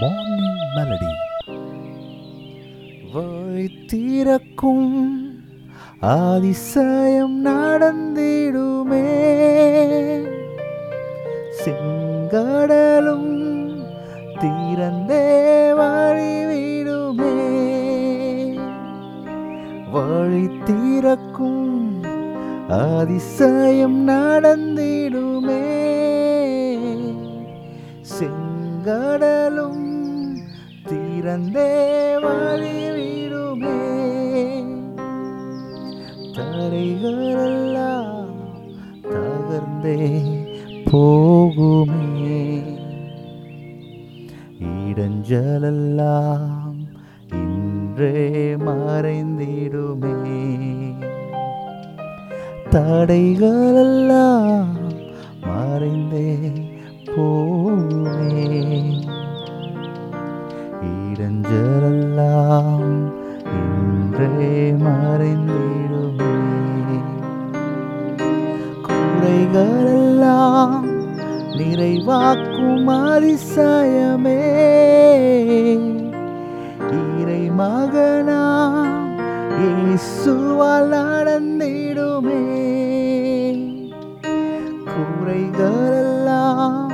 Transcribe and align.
Morning 0.00 0.60
melody 0.76 1.10
வாய் 3.12 3.70
திறக்கும் 3.86 4.94
அதிசயம் 6.00 7.46
நடந்திடுமே. 7.46 9.04
செங்கடலும் 11.64 13.30
திறந்தே 14.40 15.26
வழிவிடுமே. 15.80 17.36
வழி 19.92 20.50
திறக்கும் 20.64 22.04
அதிசயம் 22.68 24.08
நடந்திடுமே. 24.08 25.64
செங்க 28.18 28.51
கடலும் 28.84 30.36
திறந்தே 30.86 31.72
வழிவிடுமே. 32.22 33.78
தரைகளெல்லாம் 36.32 38.24
தகர்ந்தே 39.02 40.22
போகுமே. 40.90 42.62
இடஞ்சலெல்லாம் 44.88 46.86
இன்றே 47.32 48.54
மறைந்திடுமே. 48.56 50.10
தடைகளெல்லாம் 52.70 54.66
மறைந்தே 55.42 56.38
போ 57.16 57.61
குறைகளெல்லாம் 69.22 70.82
நிறைவாக்கும் 71.56 72.88
அதிசயமே. 72.88 74.40
இறை 77.20 77.50
மகனா 77.50 78.42
இசுவால் 79.58 80.88
நடந்திடுமே. 80.88 82.44
குறைகளெல்லாம் 84.94 86.92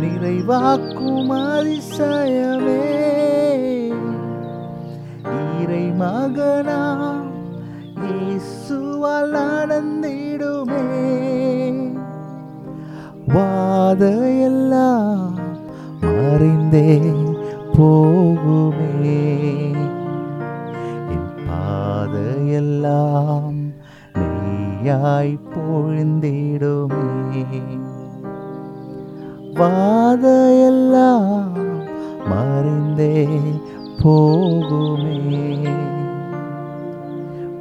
நிறைவாக்கும் 0.00 1.30
அதிசயமே. 1.30 2.82
இறை 5.62 5.84
மகனா 5.90 7.14
இசுவால் 8.00 9.30
நடந்திடுமே. 9.30 11.13
வாதையெல்லாம் 13.94 15.36
அறிந்தே 16.00 16.94
போகுமே. 17.72 19.20
என் 21.14 21.30
பாதையெல்லாம் 21.48 23.60
நெய்யாய் 24.14 25.38
பொழுந்திடுமே. 25.52 27.06
வாதையெல்லாம் 29.54 31.54
மறைந்தே 32.30 33.16
போகுமே. 34.02 35.46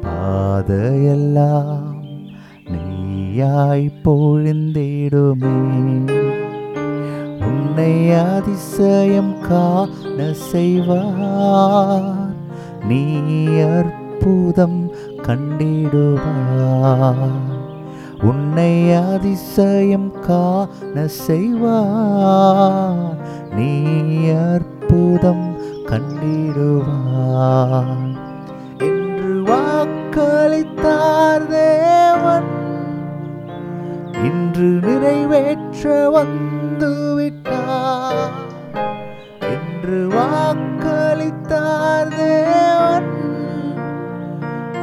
பாதையெல்லாம் 0.00 2.00
நெய்யாய் 2.64 3.88
பொழுந்திடுமே. 4.04 5.56
உன்னை 7.46 8.12
அதிசயம் 8.12 9.40
காண 9.40 10.32
செய்வார். 10.32 12.30
நீ 12.88 13.22
அற்புதம் 13.62 14.90
கண்டிடுவார். 15.22 16.20
உன்னை 18.22 18.92
அதிசயம் 18.92 20.20
காண 20.20 21.06
செய்வார். 21.06 23.16
நீ 23.56 24.28
அற்புதம் 24.28 25.56
கண்டிடுவார். 25.86 28.18
என்று 28.78 29.42
வாக்களித்தார் 29.42 31.46
தேவன். 31.46 32.60
இன்று 34.24 34.64
நிறைவேற்ற 34.64 36.10
வந்து 36.10 37.14
வாக்களித்தார் 40.32 42.10
தேவன். 42.16 43.10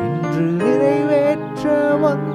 இன்று 0.05 0.45
நிறைவேற்ற 0.59 1.63
வந்து 2.03 2.27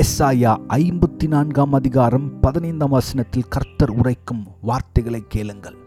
ஏசாயா 0.00 0.52
ஐம்பத்தி 0.76 1.26
நான்காம் 1.28 1.72
அதிகாரம் 1.72 2.26
பதினைந்தாம் 2.40 2.90
வசனத்தில் 2.90 3.48
கர்த்தர் 3.48 3.90
உரைக்கும் 3.90 4.42
வார்த்தைகளை 4.60 5.22
கேளுங்கள். 5.28 5.78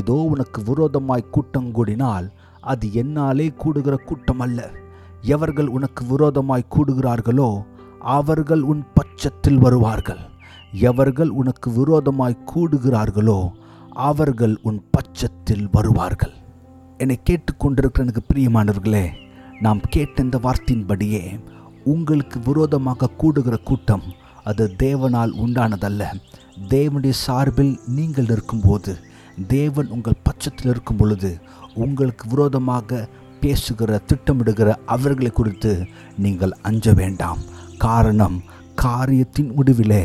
இதோ 0.00 0.18
உனக்கு 0.32 0.62
விரோதமாய் 0.62 1.30
கூட்டம் 1.30 1.70
கூடினால் 1.74 2.26
அது 2.72 2.88
என்னாலே 2.92 3.46
கூடுகிற 3.62 3.96
கூட்டம் 4.08 4.40
அல்ல 4.40 4.70
எவர்கள் 5.36 5.66
உனக்கு 5.66 6.04
விரோதமாய் 6.04 6.72
கூடுகிறார்களோ 6.76 7.50
அவர்கள் 8.16 8.62
உன் 8.72 8.84
பட்சத்தில் 8.94 9.58
வருவார்கள். 9.58 10.22
எவர்கள் 10.72 11.28
உனக்கு 11.28 11.70
விரோதமாய் 11.70 12.44
கூடுகிறார்களோ 12.54 13.50
அவர்கள் 13.90 14.58
உன் 14.62 14.82
பட்சத்தில் 14.90 15.68
வருவார்கள். 15.72 16.32
என்னை 16.98 17.20
கேட்டுக்கொண்டிருக்கிற 17.30 17.98
எனக்கு 17.98 18.22
பிரியமானவர்களே 18.34 19.08
நாம் 19.60 19.80
கேட்ட 19.80 20.22
இந்த 20.22 20.40
வார்த்தையின்படியே 20.42 21.40
உங்களுக்கு 21.84 22.40
விரோதமாக 22.40 23.06
கூடுகிற 23.06 23.56
கூட்டம் 23.56 24.02
அது 24.44 24.74
தேவனால் 24.78 25.32
உண்டானதல்ல. 25.44 26.02
தேவனுடைய 26.68 27.10
சார்பில் 27.10 27.80
நீங்கள் 27.86 28.24
இருக்கும்போது 28.24 28.96
தேவன் 29.46 29.88
உங்கள் 29.88 30.22
பட்சத்தில் 30.22 30.70
இருக்கும் 30.70 30.96
பொழுது 30.96 31.38
உங்களுக்கு 31.74 32.28
விரோதமாக 32.28 33.08
பேசுகிற 33.40 34.00
திட்டமிடுகிற 34.06 34.74
அவர்களை 34.86 35.30
குறித்து 35.30 35.86
நீங்கள் 36.18 36.56
அஞ்ச 36.62 36.92
வேண்டாம். 36.92 37.38
காரணம் 37.78 38.42
காரியத்தின் 38.74 39.50
முடிவிலே 39.56 40.02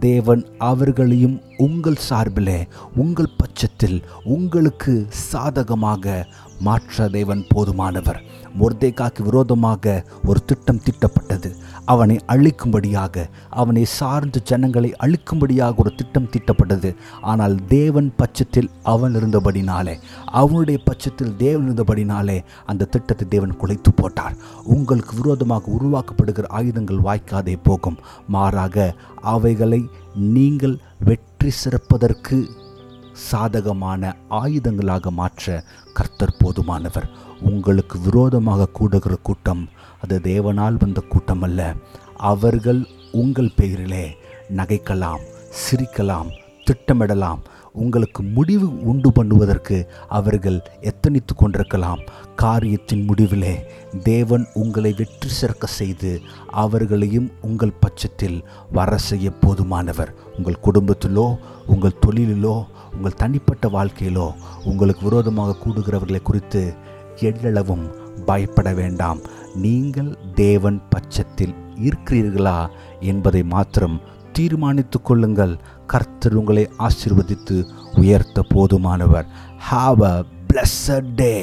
தேவன் 0.00 0.42
அவர்களையும் 0.58 1.36
உங்கள் 1.56 1.98
சார்பிலே 2.08 2.58
உங்கள் 2.94 3.36
பட்சத்தில் 3.36 3.98
உங்களுக்கு 4.24 4.94
சாதகமாக 5.30 6.24
மாற்ற 6.60 7.08
தேவன் 7.08 7.46
போதுமானவர். 7.54 8.20
மொர்தேக்காக்கு 8.60 9.22
விரோதமாக 9.22 10.04
ஒரு 10.24 10.44
திட்டம் 10.44 10.80
திட்டப்பட்டது. 10.84 11.54
அவனை 11.84 12.20
அழிக்கும்படியாக 12.28 13.24
அவனை 13.50 13.84
சார்ந்த 13.84 14.40
ஜனங்களை 14.40 14.94
அழிக்கும்படியாக 15.00 15.74
ஒரு 15.76 15.94
திட்டம் 15.94 16.28
திட்டப்பட்டது. 16.30 16.94
ஆனால் 17.20 17.56
தேவன் 17.68 18.12
பட்சத்தில் 18.16 18.70
அவன் 18.82 19.14
இருந்தபடினாலே 19.14 19.94
அவனுடைய 20.24 20.80
பட்சத்தில் 20.84 21.36
தேவன் 21.36 21.66
இருந்தபடினாலே 21.66 22.38
அந்த 22.66 22.84
திட்டத்தை 22.84 23.28
தேவன் 23.28 23.56
குலைத்து 23.56 23.92
போட்டார். 23.96 24.36
உங்களுக்கு 24.64 25.14
விரோதமாக 25.16 25.70
உருவாக்கப்படுகிற 25.70 26.46
ஆயுதங்கள் 26.48 26.98
வாய்க்காதே 26.98 27.56
போகும். 27.62 27.98
மாறாக 28.28 28.94
அவைகளை 29.20 29.88
நீங்கள் 30.14 30.78
வெற்றி 31.04 31.50
சிறப்பதற்கு 31.50 32.48
சாதகமான 33.30 34.16
ஆயுதங்களாக 34.30 35.10
மாற்ற 35.10 35.64
கர்த்தர் 35.94 36.38
போதுமானவர். 36.44 37.08
உங்களுக்கு 37.40 38.00
விரோதமாக 38.00 38.68
கூடுகிற 38.68 39.14
கூட்டம் 39.22 39.68
அது 40.02 40.20
தேவனால் 40.22 40.78
வந்த 40.78 41.00
கூட்டம் 41.00 41.42
அல்ல 41.42 41.74
அவர்கள் 42.16 42.88
உங்கள் 43.12 43.52
பெயரிலே 43.56 44.16
நகைக்கலாம் 44.56 45.24
சிரிக்கலாம் 45.62 46.30
திட்டமிடலாம் 46.64 47.40
உங்களுக்கு 47.82 48.22
முடிவு 48.36 48.68
உண்டு 48.90 49.10
பண்ணுவதற்கு 49.16 49.76
அவர்கள் 50.18 50.58
எத்தனித்து 50.90 51.34
கொண்டிருக்கலாம். 51.36 52.02
காரியத்தின் 52.42 53.04
முடிவிலே 53.08 53.54
தேவன் 54.08 54.44
உங்களை 54.62 54.92
வெற்றி 55.00 55.28
சிறக்க 55.38 55.66
செய்து 55.80 56.10
அவர்களையும் 56.62 57.28
உங்கள் 57.48 57.78
பட்சத்தில் 57.84 58.38
வர 58.78 58.98
செய்ய 59.08 59.26
போதுமானவர். 59.44 60.12
உங்கள் 60.36 60.64
குடும்பத்திலோ 60.66 61.26
உங்கள் 61.74 62.00
தொழிலிலோ 62.06 62.56
உங்கள் 62.96 63.20
தனிப்பட்ட 63.22 63.68
வாழ்க்கையிலோ 63.76 64.26
உங்களுக்கு 64.70 65.04
விரோதமாக 65.08 65.58
கூடுகிறவர்களை 65.62 66.22
குறித்து 66.22 66.62
எள்ளளவும் 67.28 67.86
பயப்பட 68.28 68.68
வேண்டாம். 68.80 69.20
நீங்கள் 69.64 70.10
தேவன் 70.34 70.78
பட்சத்தில் 70.88 71.54
இருக்கிறீர்களா 71.86 72.58
என்பதை 73.10 73.42
மாத்திரம் 73.54 73.96
தீர்மானித்துக் 74.36 75.04
கொள்ளுங்கள். 75.04 75.54
கர்த்தர் 75.86 76.34
உங்களை 76.34 76.64
ஆசிர்வதித்து 76.78 77.56
உயர்த்த 77.98 78.44
போதுமானவர். 78.54 79.26
Have 79.70 80.02
a 80.02 80.24
blessed 80.48 81.14
day 81.14 81.34